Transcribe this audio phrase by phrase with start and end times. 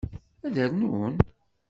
[0.45, 1.15] Ad rnun?